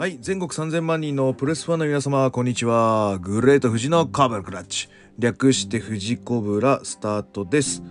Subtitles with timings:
[0.00, 3.18] はい、全国3000万人のプレスファンの皆様、こんにちは。
[3.18, 4.88] グレート富士のカーブラクラッチ。
[5.18, 7.82] 略して富士コブラスタートです。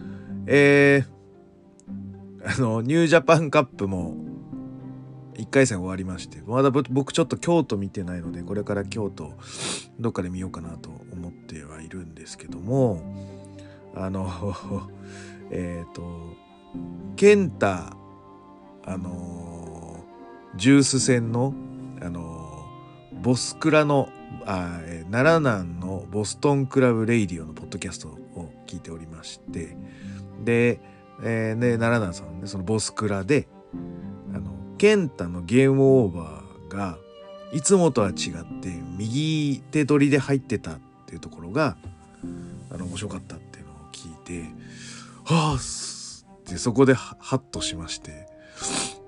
[0.48, 4.16] えー、あの、ニュージャパンカップも
[5.36, 9.34] 1回戦終わりまして、まだ僕ちょっと京都見てないので、これから京都
[10.00, 13.04] どっかで見ようかなと思ってはいるんですけども、
[13.94, 14.28] あの、
[15.52, 16.36] えっ、と、
[17.18, 17.94] 健太、あ
[18.98, 20.04] の、
[20.56, 21.54] ジュース戦の
[22.02, 22.66] あの
[23.22, 24.10] ボスクラの
[24.46, 24.80] あ、
[25.12, 29.76] 奈良南のボストンクラブレイディオのポッドキャストを聞いておりまして
[30.44, 30.80] で、
[31.24, 33.48] えーね、奈良南さんねそのボスクラで
[34.34, 36.98] あの健太のゲームオーバーが
[37.52, 38.16] いつもとは違っ
[38.62, 41.78] て右手取りで入ってたっていうところが
[42.72, 44.50] あの面白かったっていうのを聞いて
[45.26, 45.58] はあっ
[46.46, 48.28] てそこでハッとしまして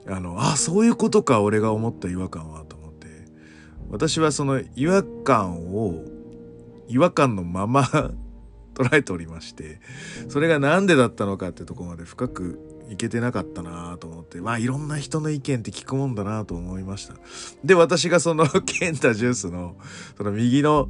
[0.07, 2.63] あのあそういうことか俺が思った違和感は
[3.91, 6.03] 私はその違和感を
[6.87, 7.81] 違和感のまま
[8.73, 9.81] 捉えておりまして
[10.29, 17.15] それが何でだったのかってとこまで深くいけてなかったなと思ってまあいろんな人の意見って聞くもんだなと思いました。
[17.63, 19.77] で私がそのケンタジュースの
[20.17, 20.89] その右の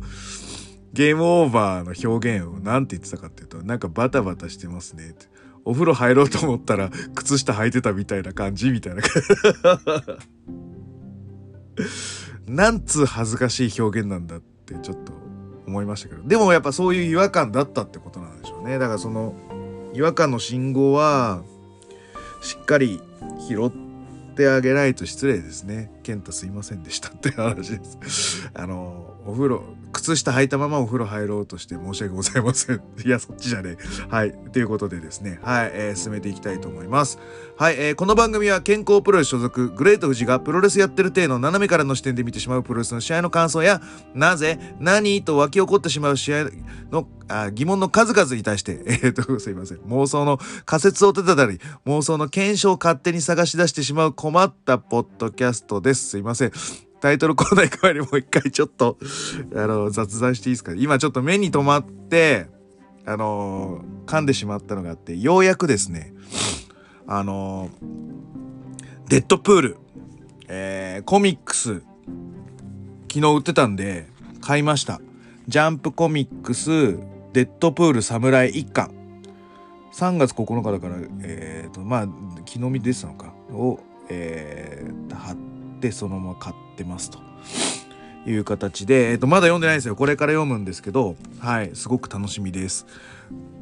[0.93, 5.29] ゲームオーバーの表現を何て言ってたかっていうとなんかバタバタしてますねって。
[5.63, 9.03] お風呂入ろうと思ったら靴下履いてたみたいな感じみたいな。
[12.51, 15.13] なんつう恥ずかしい表現なんだってちょっと
[15.65, 16.27] 思いましたけど。
[16.27, 18.77] でもやっぱそういう違和感だったってことなんでしょうね。
[18.77, 19.33] だからその
[19.93, 21.43] 違和感の信号は
[22.41, 23.01] しっかり
[23.47, 23.71] 拾っ
[24.35, 25.91] てあげないと失礼ですね。
[26.03, 28.49] 健太すいませんでしたって話です。
[28.53, 32.81] あのお風呂靴下履いたままお風呂入ろうとして申し訳ございません。
[33.05, 34.07] いやそっちじゃねえ。
[34.09, 34.33] はい。
[34.51, 35.39] ということでですね。
[35.43, 37.19] はい、えー進めていきたいと思います。
[37.57, 43.81] はい、えーこの番組は健康プロレス所属グレート富士がプロレスやってる体の斜めからの視点で見てしまうプロレスの試合の感想や
[44.15, 46.49] なぜ何と湧き起こってしまう試合
[46.91, 49.77] のあ疑問の数々に対して えー、とすいません。
[49.79, 56.09] 妄想の仮説を立てたり妄想の検証を勝手に探し出してしまう困ったポッドキャストです。
[56.09, 56.51] すいません。
[57.01, 58.97] タイトルコーナー行く前にもう一回ちょっと
[59.55, 62.47] あの雑談していいですか今ちょっと目に留まって
[63.05, 66.13] あの噛んでしまったのがあってようやくですね
[67.07, 67.69] あの
[69.09, 69.77] デッドプール、
[70.47, 71.81] えーコミックス
[73.11, 74.07] 昨日売ってたんで
[74.39, 75.01] 買いました。
[75.49, 76.97] ジャンプコミックス
[77.33, 78.89] デッドプール侍一巻。
[79.93, 82.07] 3月9日だからえっ、とまあ
[82.47, 83.33] 昨日見てたのか。
[83.51, 85.35] をえー貼
[85.81, 87.19] ってそのまま買ってますと。
[88.23, 89.95] いう形で、えー、とまだ読んでないですよ。
[89.95, 92.85] これから読むんですけどはいすごく楽しみです。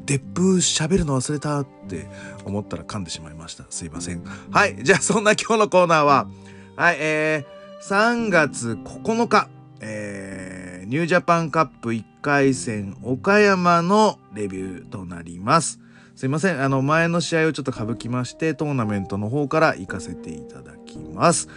[0.04, 2.06] デップ喋るの忘れたって
[2.44, 3.64] 思ったら噛んでしまいました。
[3.70, 4.22] すいません。
[4.50, 6.28] はいじゃあそんな今日のコーナーは
[6.76, 9.48] はいえー、3月9日
[9.80, 15.80] えー、ニュージャパンカップ1回戦岡山のレビューとなります。
[16.20, 16.62] すいません。
[16.62, 21.48] あの前の試合をちょっと省きましてトーナメントの方から行かせていただきます。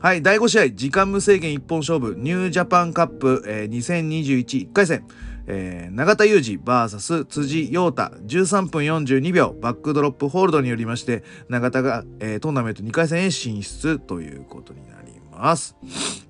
[0.00, 5.06] はい第5試合時間無制限一本勝負ニュージャパンカップ、えー、20211回戦
[5.46, 15.76] えー永田裕二 VS 辻陽太13分42秒バックドロップホールドによりまして永田が、えートーナメント2回戦へ進出ということになります。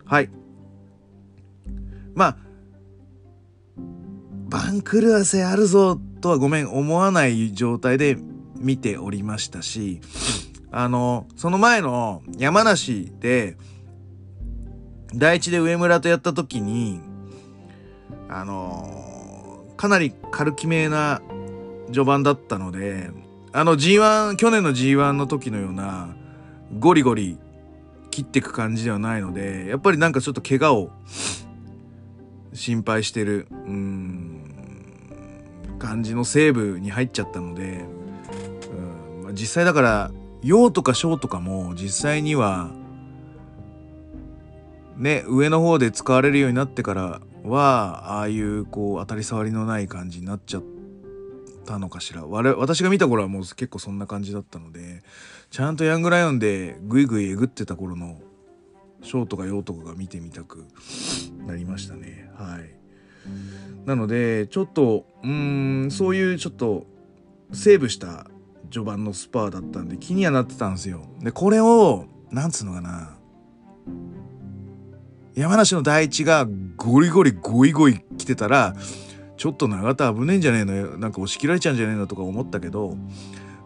[0.04, 0.28] はい。
[2.14, 2.36] まあ
[4.50, 8.16] 番狂わせあるぞとはごめん思わない状態で
[8.56, 10.00] 見ておりましたし
[10.70, 13.56] あのその前の山梨で
[15.14, 17.00] 第一で上村とやった時に
[18.28, 21.20] あのかなり軽きめな
[21.86, 23.10] 序盤だったので
[23.52, 26.14] あの G1 去年の G1 の時のような
[26.78, 27.38] ゴリゴリ
[28.10, 30.90] 切っていく感じではないのでやっぱりなんかちょっと怪我を
[32.52, 34.29] 心配してるうん
[35.80, 37.84] 感じの西部に入っちゃったので、
[38.72, 42.70] うんまあ、実際だから陽とか小とかも実際には
[44.96, 50.62] ね上の方で使われるようになってからはああいうこう当たり障りのない感じになっちゃっ
[51.64, 52.26] たのかしら。
[52.26, 55.02] 私が見た頃はもう結構そんな感じだったので
[55.50, 58.20] ちゃんとヤングライオンでグイグイえぐってた頃の
[59.02, 60.66] ショーとかヨーとかが見てみたく
[61.46, 62.30] なりましたね。
[62.36, 62.79] はい。
[63.86, 66.86] なのでちょっとうんそういうちょっと
[67.52, 68.26] セーブした
[68.70, 71.02] 序盤のスパーだったんで気にはなってたんですよ。
[71.20, 73.16] でこれをなんつうのかな。
[75.34, 76.46] 山梨の第一が
[76.76, 78.74] ゴリゴリゴイゴイ来てたら
[79.36, 80.98] ちょっと永田危ねえんじゃねえのよ。
[80.98, 82.96] なんか押し切られちゃうんじゃねえのとか思ったけど、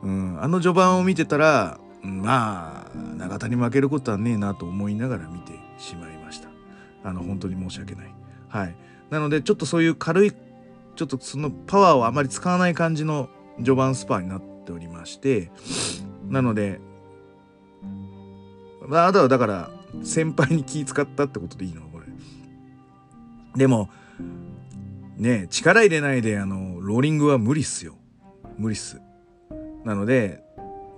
[0.02, 6.48] うん、あの序盤を見てたらまあ永田に負けることはねえなと思いながら見てしまいました。
[7.02, 8.14] あの本当に申し訳ない。
[8.48, 8.76] はい。
[9.10, 13.28] なのでちょっとそういう軽いちょっとそのパワーをあまり使わない感じの
[13.58, 15.50] 序盤スパになっておりまして
[16.28, 16.80] なので
[18.86, 19.70] まああとはだから
[20.02, 21.82] 先輩に気使ったってことでいいの？
[21.82, 22.06] これ。
[23.56, 23.88] でも
[25.16, 27.96] ね力入れないであのローリングは無理っすよ。
[28.58, 29.00] 無理っす。
[29.84, 30.42] なので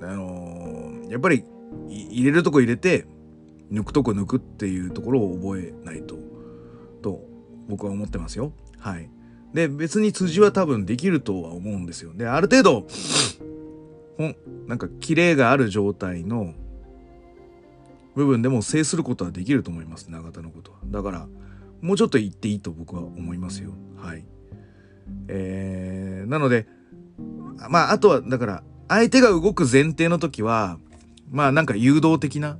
[0.00, 1.44] あのー、やっぱり
[1.88, 3.06] 入れるとこ入れて
[3.70, 6.16] 抜くとこ抜くっていうところを覚えないと。
[7.68, 8.52] 僕は思ってますよ。
[8.78, 9.10] はい。
[9.54, 12.12] で別に辻は多分できるとは思うんですよ。
[12.14, 12.86] である程度
[14.18, 14.36] ほん
[14.66, 16.54] なんかキレがある状態の
[18.14, 20.08] 部分でも制することはできると思います。
[20.08, 20.78] 永田のことは。
[20.86, 21.26] だから
[21.80, 23.70] もうちょっと言っていいと僕は思いますよ。
[23.96, 24.24] はい。
[25.28, 26.66] えー、なので
[27.70, 30.78] まああとはだから相手が動く前提の時は
[31.30, 32.58] まあなんか誘導的な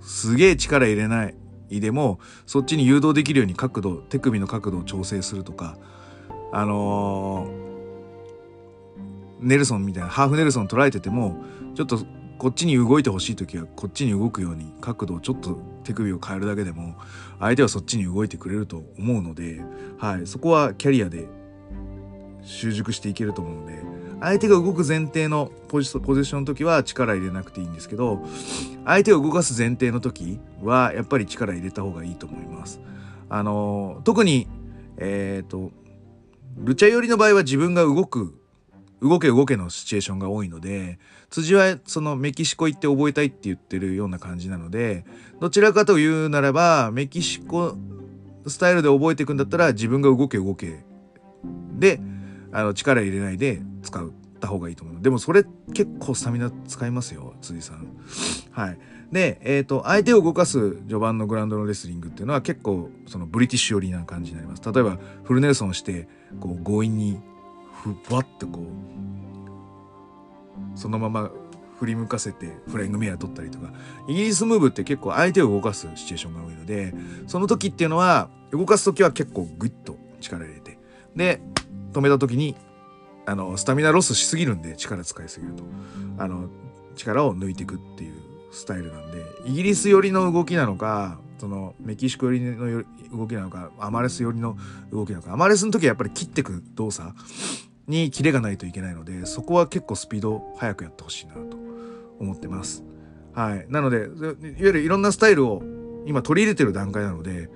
[0.00, 1.34] すげえ力入れない
[1.68, 5.76] でもそっちに誘導できるように角度手首の角度を調整するとか
[6.52, 11.42] あのー、ネルソンみたいなハーフネルソン捉えてても
[11.74, 11.98] ちょっと
[12.38, 16.94] こっちに動いてほしい時はこっちに動くように角度をちょっと手首を変えるだけでも
[17.40, 19.62] 相手はそっちに動いてくれると思うので、
[19.98, 21.26] はい、そこはキャリアで
[22.42, 23.82] 習熟していけると思うので
[24.20, 28.24] 相手が動く前提のポジションの時は力入れなくていいんですけど
[28.84, 32.80] 相手を動かす前提の時はやっぱり力入れた方がいいと思います。
[33.28, 34.46] あの特に
[34.96, 35.72] えっ、ー、と
[36.56, 38.34] ルチャ寄りの場合は自分が動く
[39.02, 40.98] 動け動けのシチュエーションが多いので
[41.28, 45.04] 辻はそのメキシコ行って覚えたいって言ってるような感じなので
[45.40, 47.76] どちらかというならばメキシコ
[48.46, 50.84] スタイルで覚えていくんだったら自分が動け動け
[51.78, 52.00] で
[52.56, 54.08] あの力入れないで使っ
[54.40, 55.02] た方がいいと思う。
[55.02, 55.44] でもそれ
[55.74, 57.86] 結構スタミナ使いますよ辻さん。
[58.50, 58.78] はい。
[59.12, 64.62] でえっ、ー、と相手を動かす序盤のグラウンドのレスリングっていうのは結構そのブリティッシュ寄りな感じになります。
[64.72, 66.08] 例えばフルネルソンして
[66.40, 67.20] こう強引に
[67.74, 68.66] ふわってこ
[70.74, 71.30] うそのまま
[71.78, 73.70] 振り向かせてフライングミア取ったりとか。
[74.08, 76.94] イギリスムーブって結構相手を動かすシチュエーションが多いので
[77.26, 80.78] その時っていうのは動かす時は結構グッと力入れて。
[81.14, 81.42] で
[81.96, 82.54] 止めた時に
[83.24, 85.64] あのスタミナロスしすぎるんで力使いすぎると
[86.18, 86.48] あの
[86.94, 88.14] 力を抜いていくっていう
[88.52, 94.56] スタイルなんでイギリス寄りの動きなのかそのメキシコ寄りの動きなのかアマレス寄りの
[94.90, 97.12] 動きなのかアマレスの時はやっぱり切ってく動作
[97.86, 101.56] にキレがないといけないのでそこは結構スピード速くやってほしいなと
[102.18, 102.82] 思ってます。
[103.34, 105.62] はい、なのでいわゆるいろんなスタイルを
[106.06, 107.50] 今取り入れてる段階なので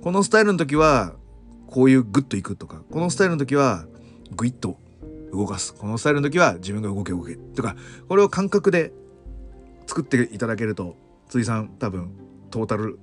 [0.00, 1.14] このスタイルの時は
[1.66, 3.86] こういうグッといくとかこのスタイルの時は
[4.32, 4.78] グイッと
[5.32, 7.76] 動かすこのスタイルの時は自分が動け動けとか
[8.08, 8.92] これを感覚で
[9.86, 10.96] 作っていただけると
[11.28, 12.12] 辻さん多分
[12.50, 12.98] トータル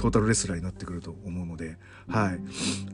[0.00, 1.76] トータルレスラーになってくると思うので、
[2.08, 2.40] はい、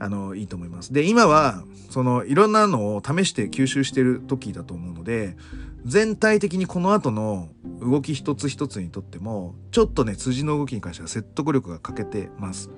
[0.01, 0.93] あのいいと思います。
[0.93, 5.37] で今はそのいろんなのを試して吸収してる時だと思うので
[5.85, 7.49] 全体的にこの後の
[7.81, 12.71] 動き一つ一つにとってもちょっとね辻の動きに関しては説得力が欠けてます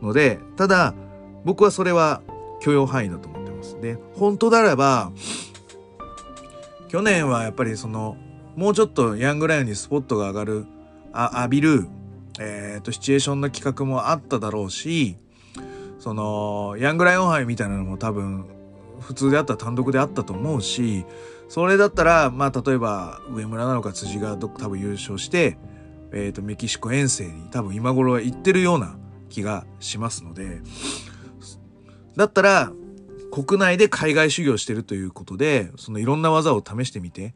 [0.00, 0.94] のでただ
[1.44, 2.22] 僕はそれは
[2.60, 3.80] 許容範囲だと思ってます。
[3.80, 5.12] で本当であれば
[6.88, 8.16] 去年はやっぱりその
[8.56, 10.66] もうちょっとヤングライオンにスポットが上がる
[11.12, 11.86] あ浴びる、
[12.38, 15.16] えーと、シチュエーションの企画もあっただろうし
[15.98, 18.46] そのヤングライオン杯みたいなのも多分
[19.00, 21.04] 普通であったら単独であったと思うし
[21.48, 25.58] それだったらまあ例えば上村なのか辻が多分優勝して、
[26.12, 28.96] えーと、メキシコ遠征に多分今頃は行ってるような
[29.28, 30.60] 気がしますので
[32.16, 32.72] だったら
[33.32, 37.34] 国内で海外修行してるということでそのいろんな技を試してみて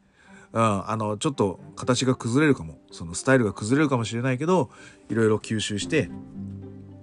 [0.51, 4.69] うん、あのちょっと形が崩れるかもそのスタイルが崩れるかもしれないけど
[5.09, 6.09] いろいろ吸収して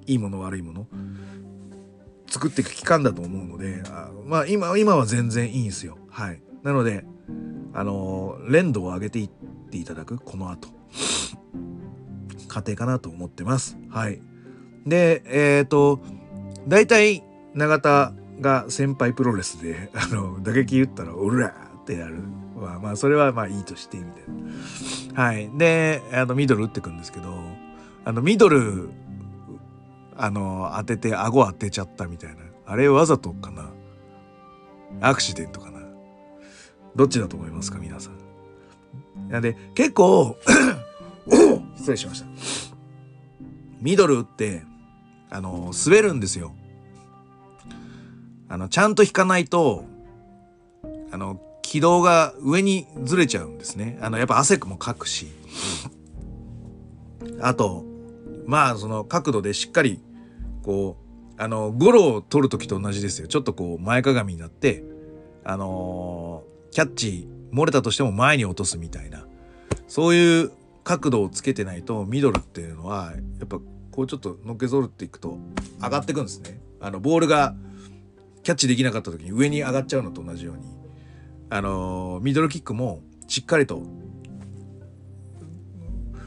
[0.06, 0.86] いいもの悪いもの
[2.28, 5.96] 作っていく期間だと思うのであまあ今今は全然いいんですよ。
[6.10, 6.42] はい。
[6.64, 7.04] なので
[7.72, 9.30] あの連動を上げていっ
[9.70, 10.68] ていただくこの後。
[12.48, 13.76] 過程かなと思ってます。
[13.90, 14.20] はい。
[14.86, 16.00] でえっ、ー、と
[16.66, 17.22] 大体
[17.56, 21.48] 永田が先輩プロレスで あの打撃打ったら「オラ!」
[21.82, 22.16] ってやる
[22.56, 25.22] はまあそれはまあいいとしてみたいな。
[25.22, 25.50] はい。
[25.56, 27.34] であのミドル打ってくんですけど
[28.04, 28.90] あのミドル
[30.16, 32.36] あの当てて顎当てちゃったみたいな
[32.66, 33.70] あれわざとかな
[35.00, 35.80] アクシデントかな
[36.94, 38.16] どっちだと思いますか皆さん。
[39.30, 40.36] やで結構
[41.76, 42.26] 失礼しました。
[43.80, 44.64] ミドル打って
[45.30, 46.54] あの滑るんですよ。
[48.48, 49.84] あのちゃんと引かないと
[51.10, 53.98] あの軌道が上にずれちゃうんですね。
[54.00, 55.26] あの、やっぱ汗もかくし。
[57.40, 57.84] あと、
[58.46, 60.00] まあ、その角度でしっかり、
[60.66, 64.82] こうあのゴロを取る時と同じですよちょっとこう前かがみになって
[65.44, 69.26] あのー、キャッチ漏れたとしても前に落とすみたいな
[69.86, 70.50] そういう
[70.82, 73.60] 角度をつけてないとミドルっていうのはやっぱ
[73.92, 75.38] こうちょっとのけぞるっていくと
[75.80, 76.60] 上がってくんですね。
[76.80, 77.54] あのボールが
[78.46, 80.62] キャッチできなかった時に上に上がっちゃうのと同じように
[81.50, 83.82] あのー、ミドルキックもしっかりと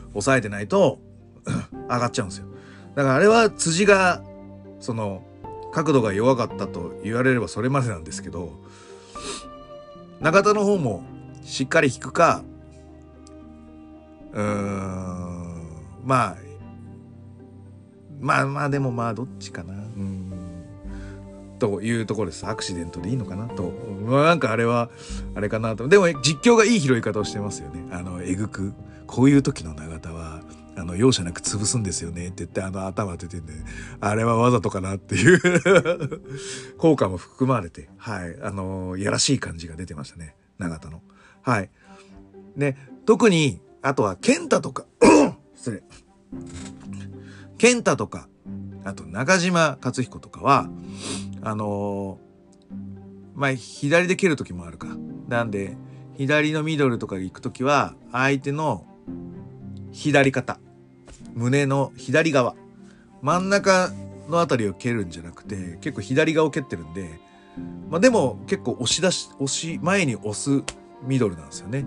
[0.09, 0.99] 抑えてないと
[1.87, 2.47] 上がっちゃうんですよ。
[2.95, 4.21] だからあれは辻が
[4.81, 5.23] その
[5.71, 8.59] 角度が弱かったと言われればそれまでなんですけど
[10.19, 11.05] 中田の方も
[11.41, 12.43] しっかり引くか
[14.33, 15.63] うーん
[16.03, 16.37] まあ
[18.19, 20.18] まあまあでもまあどっちかなうん
[21.59, 22.45] というところです。
[22.47, 23.71] アクシデントでいいのかなと。
[24.05, 24.89] まあなんかあれは
[25.35, 25.87] あれかなと。
[25.87, 27.87] でも実況がいい拾い方をしてますよね。
[27.91, 28.73] あのえぐく。
[29.05, 30.41] こういう時の永田は
[30.75, 33.53] あの容赦なく潰すんですよねって言ってあの頭当ててんで
[33.99, 36.21] あれはわざとかなっていう
[36.77, 38.37] 効果も含まれてはい。
[38.41, 40.35] あのやらしい感じが出てましたね。
[40.59, 41.01] 永田の。
[41.41, 41.71] はい。
[42.55, 44.85] ね特にあとは健太とか
[45.55, 45.83] 失礼。
[47.57, 48.29] 健太とか
[48.85, 50.69] あと中島克彦とかは
[51.41, 52.19] あの
[53.35, 54.87] まあ左で蹴る時もあるか。
[55.27, 55.77] なんで
[56.17, 58.85] 左のミドルとか行く時は相手の
[59.91, 60.59] 左肩
[61.33, 62.55] 胸の左側
[63.21, 63.91] 真ん中
[64.27, 67.19] の辺りを蹴るんじゃなくて結構左側を蹴ってるんで
[67.89, 70.63] まあでも結構押し出し押し前に押す
[71.03, 71.85] ミドルなんですよね。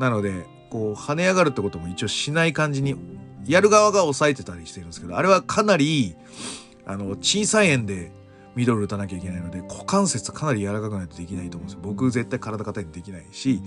[0.00, 2.96] なのでこう跳ね上がるってことも一応しない感じに
[3.46, 6.16] やる側が抑えてたりしてるんですけどあれはかなり
[6.86, 8.12] あの小さい円で
[8.54, 13.60] ミドル打たなきゃいけないので股関節かなり柔らかくないとできないと思うんですよ僕絶対体硬いにでできないし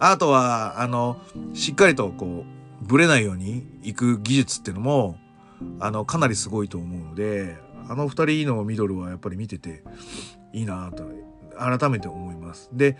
[0.00, 1.18] あとはあの
[1.52, 2.44] しっかりとこ
[2.82, 5.16] うぶれないようにいく技術っていうのも
[5.78, 7.56] あのかなりすごいと思うので
[7.88, 9.84] あの2人のミドルはやっぱり見てて
[10.52, 11.04] いいなと
[11.56, 12.70] 改めて思います。
[12.72, 12.96] で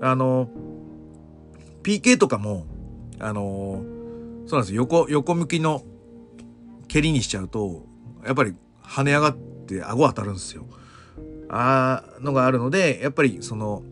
[0.00, 0.48] あの
[1.82, 2.66] PK とかも
[3.18, 3.82] あの
[4.46, 5.82] そうなんです横横向きの
[6.86, 7.84] 蹴りにしちゃうと
[8.24, 8.54] やっぱり
[8.88, 10.66] 跳ね上がって顎当たるんですよ。
[11.50, 13.82] あのがあるのでやっぱりその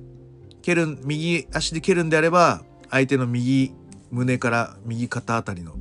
[0.62, 3.72] 蹴る右足で蹴るんであれば相手の右
[4.10, 5.74] 胸から右肩あたりの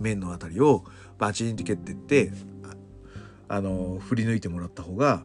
[0.00, 0.84] 面のあたりを
[1.18, 2.32] バチンって蹴ってって
[3.48, 5.24] あの振り抜いてもらった方が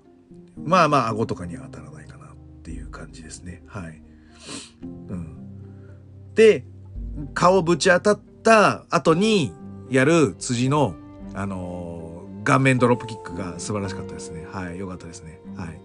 [0.57, 2.29] まあまあ顎とかには当たらないかなっ
[2.63, 4.01] ていう感じですねはい。
[5.09, 6.65] うん、で
[7.33, 9.53] 顔ぶち当たった後に
[9.89, 10.95] やる辻の
[11.33, 12.02] あのー、
[12.43, 14.45] 顔面ドロップキックが素晴らしかったですね。
[14.51, 15.39] はい良かったですね。
[15.55, 15.79] はい。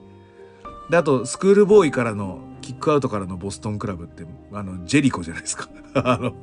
[0.91, 5.69] であとスクールボーイからのキックアウトからのボストンクラブってあのジェリコじゃないですか。
[5.95, 6.35] あの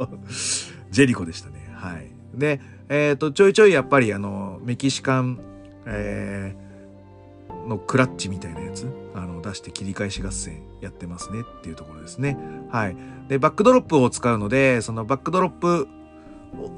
[0.92, 1.70] ジェリコでしたね。
[1.74, 2.12] はい。
[2.34, 5.40] でえっ、ー、とちょいちょいやっぱりあのメキシカン
[5.88, 12.38] えー、のクラッチみたいなやつあの出して切り返し合戦やってますねっていうところですね。
[12.70, 12.98] はい。
[13.28, 15.88] でバックドロップを使うのでそのバックドロップ
[16.60, 16.72] を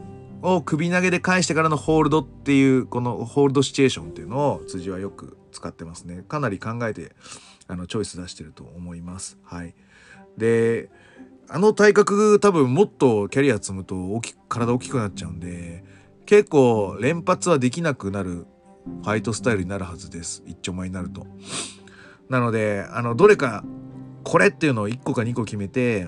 [0.48, 6.24] を首投げで返してからのホールドっていうこのホールドシチュエーションっていうのを辻はよく使ってますね。
[6.27, 7.12] かなり考えて
[7.68, 9.38] あのチョイス出してると思います。
[9.44, 9.75] はい。
[10.38, 10.89] で
[11.50, 15.84] あの体格多分もっとキャリア積むと大き体大きくなっちゃうんで
[16.25, 18.46] 結構連発はできなくなる
[18.86, 20.44] ファイトスタイルになるはずです。
[20.46, 21.27] 一丁前になると。
[22.30, 23.66] なのであのどれか
[24.24, 26.08] これっていうのを1個か2個決めて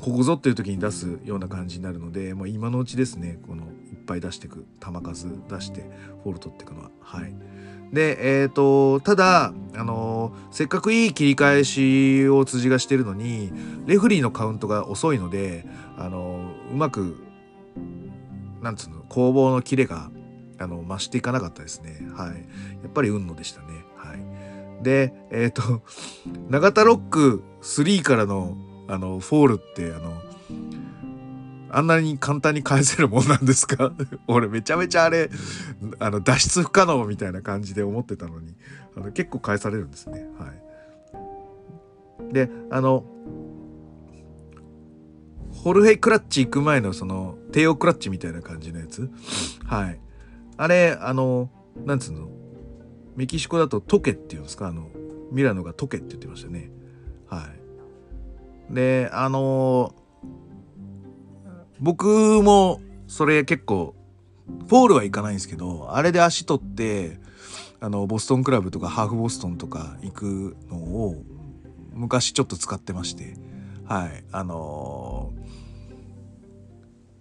[0.00, 5.82] ここぞっていう時に出すような感じになるのでもう今のうちですねこのいっぱい出してく球数出して
[6.22, 6.90] フォール取っていくのは。
[7.00, 7.34] はい。
[7.92, 13.50] でえっ、ー、とただあのー、せっかくいい切り返しを辻がしてるのに
[13.86, 15.64] レフリーのカウントが遅いので
[15.96, 17.16] あのー、うまく
[18.60, 20.10] なんつうの攻防のキレが
[20.58, 22.00] あの増していかなかったですね。
[22.14, 22.28] はい。
[22.30, 22.34] や
[22.88, 23.68] っぱり運のでしたね。
[23.96, 24.82] はい。
[24.82, 25.82] でえっ、と
[26.48, 28.56] 永田ロック3からの
[28.88, 30.27] あのフォールってあの
[31.70, 33.92] あんなに簡単に返せるもんなんですか？
[34.28, 35.30] 俺めちゃめちゃあれ
[35.98, 38.54] あの脱出不可能みたいな感じで思ってたのに。
[38.96, 40.26] あの結構返されるんですね。
[40.38, 40.52] は
[42.30, 42.32] い。
[42.32, 43.04] であの
[45.52, 49.08] ホルヘイクラッチ行く前のその帝王クラッチみたいな感じのやつ？
[49.64, 50.00] はい。
[50.56, 51.50] あれあの
[51.84, 52.28] なんつうの？
[53.16, 54.68] メキシコだとトケっていうんですか？
[54.68, 54.88] あの
[55.30, 56.70] ミラノがトケって言ってましたね。
[57.28, 57.46] は
[58.70, 58.74] い。
[58.74, 59.94] であの
[61.80, 63.94] 僕もそれ結構
[64.68, 67.18] フォールはいかないんですけどあれで足取って
[67.80, 71.22] あのボストンクラブとかハーフボストンとか行くのを
[71.92, 73.36] 昔ちょっと使ってまして
[73.86, 75.32] はいあの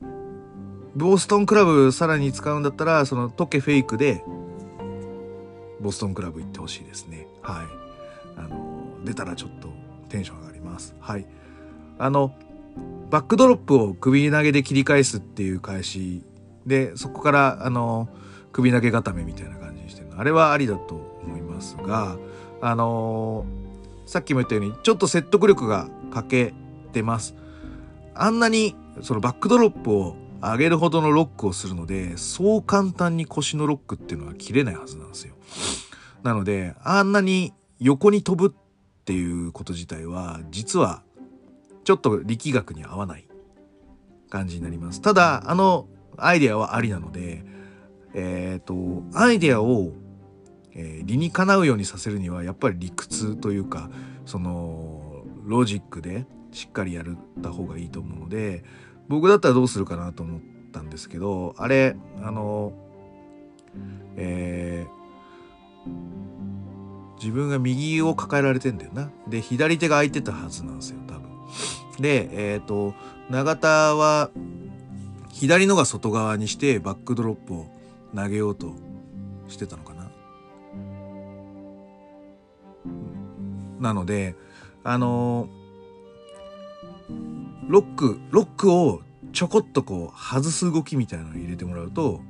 [0.01, 0.07] ー、
[0.95, 4.23] ボストンクラブさらに使うんだったらそのトケフェイクで
[5.79, 7.27] ボストンクラブ行ってほしいですね。
[7.41, 7.65] はい。
[8.35, 9.69] あの出たらちょっと
[10.09, 10.95] テンション上がります。
[10.99, 11.25] はい。
[11.99, 12.33] あの
[13.09, 16.23] バックドロップを首投げで切り返すっていう返し
[16.65, 18.09] でそこからあの
[18.51, 20.19] 首投げ固めみたいな感じにしてるの。
[20.19, 22.17] あれはありだと思いますが
[22.61, 23.45] あの
[24.05, 26.53] さっきも言ったようにちょっと説得力が欠け
[26.91, 27.35] てます。
[28.15, 35.35] あんなにそのバックドロップを上げるほどのロックをするのでそう簡単に腰のロックっていうのは切れないはずなんですよ。
[36.23, 41.03] なのであんなに横に飛ぶっていうこと自体は実は
[41.87, 43.25] ちょっと力学に合わない
[44.29, 45.01] 感じになります。
[45.01, 47.45] ただあのアイデアはありなので
[48.13, 49.93] えっ、ー、とアイデアを、
[50.73, 53.89] えー、理にかなうようにさせるにはやっぱり理屈というか
[54.25, 57.05] そのロジックでしっかりやっ
[57.41, 58.65] た方がいいと思うので
[59.07, 60.41] 僕だったらどうするかなと思っ
[60.73, 62.73] たんですけどあれあの
[64.17, 69.09] えー、自分が右を抱えられてんだよな。
[69.29, 71.26] で左手が空いてたはずなんですよ多分。
[71.99, 72.93] でえっ、ー、と
[73.29, 74.29] 永田は
[75.31, 77.67] 左のが外側にしてバックドロップを
[78.15, 78.73] 投げようと
[79.47, 80.09] してたのかな。
[83.79, 84.35] なので
[84.83, 85.49] あの
[87.67, 89.01] ロックロックを
[89.33, 92.21] ちょこっとこう外す動きみたいなのを入れてもらうと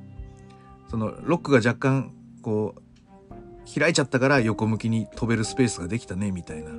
[0.90, 6.70] そのロックが若干こう開いちゃったから横向きに飛べるスペースができたねみたいな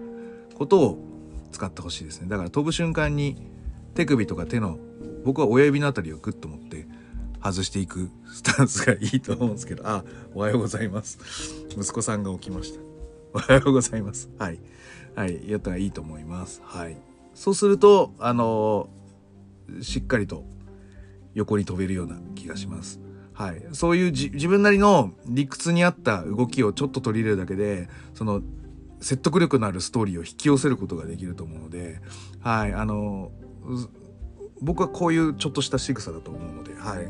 [0.55, 1.08] ことを
[1.51, 3.47] 使ってほしいですねだから飛ぶ瞬間に
[3.95, 4.77] 手首とか手の
[5.25, 6.87] 僕は親指のあたりをグッと持って
[7.41, 10.03] 外していくスタンスがいいと思うんですけど、あ、
[10.33, 11.19] おはようございます。
[11.69, 12.81] 息子さんが起きました。
[13.33, 14.29] おはようございます。
[14.37, 14.59] はい。
[15.15, 15.49] はい。
[15.49, 16.61] やったらいいと思います。
[16.65, 16.97] はい。
[17.33, 20.43] そうすると、あのー、しっかりと
[21.33, 22.99] 横に飛べるような気がします。
[23.33, 23.63] はい。
[23.71, 28.41] そういう自分なりの理屈に合った動きをちょっと取り入れるだけで、その、
[28.99, 32.01] 説得力のあるストーリーを引き寄せることができると思うので、
[32.41, 32.73] はい。
[32.73, 33.31] あの
[34.61, 37.07] 僕はこういうちょっとした仕草だと思うので、はい、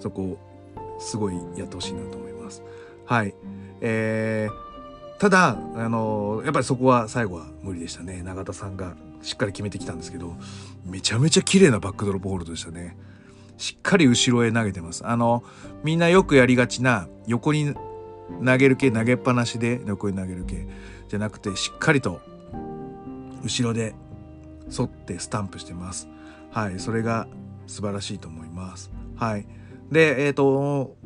[0.00, 2.62] そこをすごいやってほしいなと思います。
[3.06, 3.34] はい、
[3.80, 10.36] えー、ただあのやっぱりそこは最後は無理でしたね永田さんがしっかり決めてきたんですけど
[10.84, 12.96] めちゃめちゃ綺麗なバックドロップホールドでしたね。
[13.56, 15.06] しっかり後ろへ投げてます。
[15.06, 15.44] あの
[15.84, 17.74] みんなよくやりがちな横に
[18.44, 20.66] 投げる系投げっぱなしで横に投げる系
[21.08, 22.20] じゃなくてしっかりと
[23.42, 23.94] 後ろで
[24.76, 26.08] 沿ってスタンプしてます。
[26.50, 27.26] はい、それが
[27.66, 28.90] 素晴らしいと思います。
[29.16, 29.46] はい。
[29.90, 30.96] で、えっ、ー、と、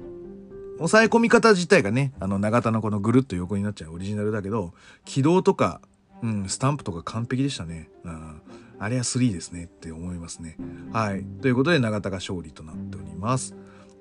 [0.79, 4.73] 抑え込み方自体がね、あの、長田のこのぐるっと横になっちゃうオリジナルだけど、
[5.05, 5.81] 軌道とか、
[6.23, 7.89] うん、スタンプとか完璧でしたね。
[8.05, 8.43] うん、
[8.79, 10.57] あれは3ですねって思いますね。
[10.93, 11.25] はい。
[11.43, 13.55] ということで、永田が勝利となっております。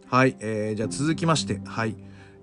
[0.07, 0.35] はい。
[0.39, 1.95] えー、じゃあ続きまして、はい。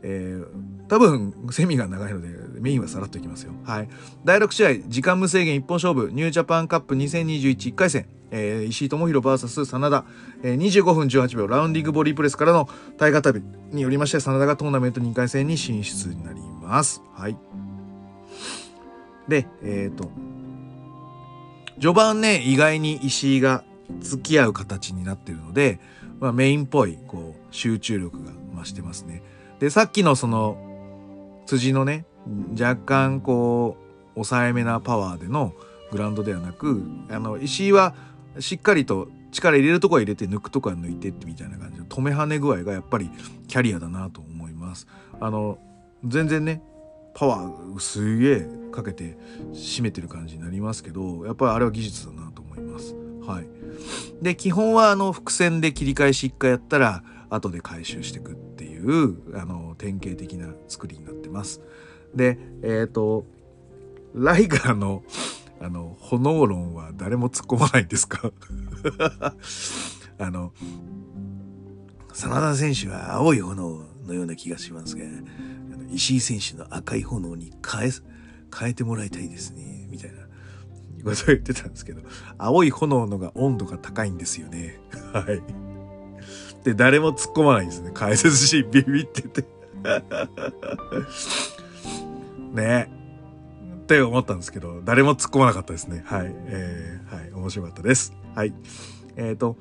[0.02, 2.28] えー、多分セミが長いので
[2.60, 3.52] メインはさらっといきますよ。
[3.64, 3.88] はい。
[4.24, 10.04] 第6試合、時間無制限一本勝負、ニュージャパンカップ2021 1回戦、えー、石井智弘 VS 真田、
[10.42, 17.02] えー、25分18秒ラウンディングボディープレスからの対型旅によりまして真田がトーナメント2回戦に進出になります。
[17.14, 17.36] はい。
[19.28, 20.10] で、えっ、ー、と、
[21.80, 23.64] 序盤ね、意外に石井が
[24.00, 25.80] 付き合う形になってるので、
[26.20, 29.22] まあ、メインっぽい、こう、集中力が増してますね。
[29.60, 30.56] で、さっきのその、
[31.46, 32.06] 辻のね、
[32.58, 35.52] 若干こう、抑えめなパワーでの
[35.92, 37.94] グラウンドではなく、あの、石井は
[38.38, 43.10] しっかりと力入れるとこは入れて抜くとこは抜いてってみたいな感じの止め跳ね具合がやっぱり
[43.48, 44.86] キャリアだなと思います。
[45.20, 45.58] あの、
[46.04, 46.62] 全然ね、
[47.14, 49.18] パワーすげえかけて
[49.52, 52.94] 締めてる感じになりますけど、やっぱりあれは技術だなと思います。
[53.26, 53.46] はい。
[54.22, 61.60] で、基本はあの、伏線で切り返し一回やったら、後で回収していくっていうあの典型的な作りになってます。
[62.14, 63.24] でえっ、ー、と
[64.14, 65.02] ライガーの
[65.60, 68.32] あの炎論は誰も突っ込まないんですか？
[70.18, 70.52] あの
[72.12, 75.04] 真田選手は青い炎のような気がしますが
[75.90, 77.92] 石井選手の赤い炎に変え
[78.54, 80.16] 変えてもらいたいですねみたいな
[81.04, 82.02] ことを言ってたんですけど
[82.36, 84.80] 青い炎のが温度が高いんですよね
[85.12, 85.69] はい。
[86.64, 87.90] で、誰も突っ込まないんですね。
[87.92, 89.44] 解説しビビってて
[92.52, 92.90] ね
[93.82, 96.02] って思ったんですけど、誰も突っ込まなかったですね。
[96.06, 96.34] はい。
[96.46, 97.32] えー、はい。
[97.32, 98.12] 面白かったです。
[98.34, 98.54] はい。
[99.16, 99.56] えっ、ー、と、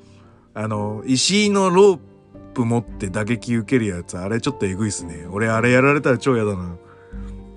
[0.54, 1.98] あの、石井のロー
[2.54, 5.26] プ持って打撃受けるやつ、あれちょっとえぐいっすね。
[5.30, 6.76] 俺あれやられたら超嫌だな。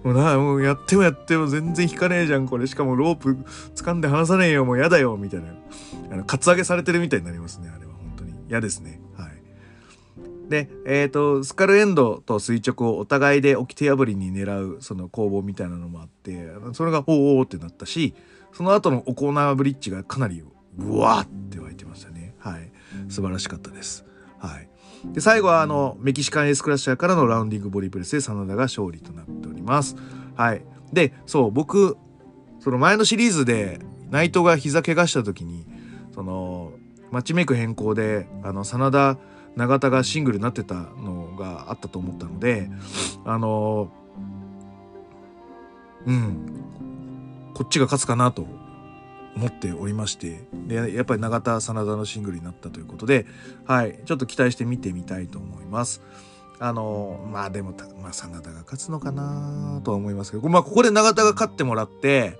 [0.03, 2.67] もうな、もうやってもやっても全然引かねえじゃん、これ。
[2.67, 3.37] しかもロープ
[3.75, 5.47] 掴んで離さねえよ、もう嫌だよ、みたいな。
[6.11, 7.93] あの、カツアゲされてるみたいになりますね、あれは。
[7.93, 8.33] 本当に。
[8.49, 9.01] 嫌ですね。
[9.17, 9.32] はい。
[10.49, 18.13] で、えっ、と、スカルエンドと垂直をお互いで掟破りに狙う、その攻防みたいなのもあって、それが、おーおーってなったし、
[18.51, 20.43] その後のオコーナーブリッジがかなり、
[20.77, 22.35] うわーって湧いてましたね。
[22.39, 22.71] はい。
[23.09, 24.05] 素晴らしかったです。
[24.37, 24.69] はい。
[25.13, 29.95] で、最後は、あの、メキシカンエースクラッシャーからのラウンディングボディプレスで真田が勝利となっております。
[30.35, 30.63] はい。
[30.91, 31.97] で、そう、僕、
[32.59, 33.79] その前のシリーズで、
[34.09, 35.65] 内藤が膝怪我した時に、
[36.13, 36.71] その、
[37.11, 39.17] マッチメイク変更で、あの、真田、
[39.55, 42.69] 永田がシングルになってたのがあったと思ったので、
[43.25, 43.91] あの、
[46.05, 46.63] うん、
[47.53, 48.45] こっちが勝つかなと
[49.35, 53.25] 思っておりまして、で、やっぱり永田、真田のシングルになったということで、
[53.65, 56.01] はい、ちょっと期待して見てみたいと思います。
[56.59, 62.39] あの、まあでも、まあ、真田が勝つのかなとは思いますけど、まあ、ここで永田が勝ってもらって、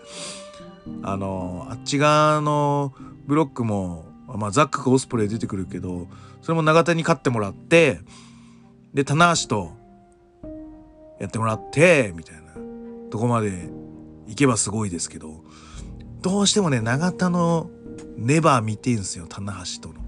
[1.02, 2.93] あの、あっち側の
[3.26, 4.06] ブロックも、
[4.38, 6.08] まあ、ザックかオスプレイ出てくるけど、
[6.41, 8.00] それも永田に勝ってもらって、
[8.93, 9.72] で、棚橋と
[11.19, 12.54] やってもらって、みたいな
[13.10, 13.69] とこまで
[14.28, 15.43] 行けばすごいですけど、
[16.22, 17.69] どうしてもね、永田の
[18.17, 20.04] ネバー見てんすよ、棚橋との。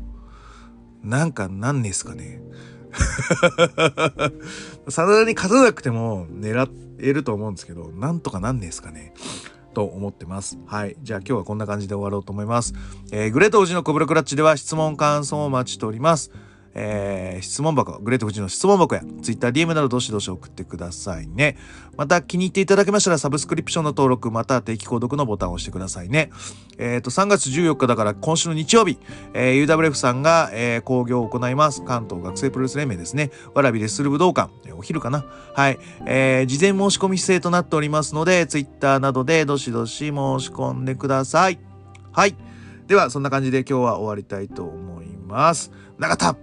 [1.04, 2.42] なんかなんねえすかね。
[4.90, 9.14] 真田に勝たなくても狙えると思うんですけど、なんとかなんねえすかね。
[9.76, 10.58] と思ってます。
[10.66, 10.96] はい。
[11.04, 12.74] じゃあ今日はこんな感じで終わろうと思います。
[13.12, 16.32] えーグレート王子のコブラクラッチでは質問感想をお待ちしております。
[16.76, 21.58] えー質問箱、グレート富士の質問箱や Twitter、DM などどしどし送ってくださいね。
[21.98, 26.30] また気に入っていただけましたらサブスクリプションの登録、また定期購読のボタンを押してくださいね。
[26.78, 29.00] えっ、と、3月14日だから今週の日曜日、
[29.34, 31.84] えー UWF さんが、えー興行を行います。
[31.84, 33.32] 関東学生プロレス連盟ですね。
[33.54, 35.26] わらびレッスル武道館、えーお昼かな。
[35.54, 35.80] はい。
[36.06, 40.12] えー事前申し込み制となっておりますので、Twitter などでどしどし申し
[40.50, 41.60] 込んでください。
[42.12, 42.36] はい。
[42.88, 45.72] では、そんな感じで今日は終わりたいと思います。
[45.98, 46.38] 永田、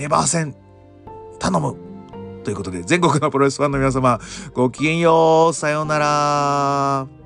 [0.00, 0.54] ネバー戦、
[1.38, 1.76] 頼む
[2.42, 4.18] ということで、全国のプロレスファンの皆様、
[4.54, 7.19] ごきげんよう、さようなら。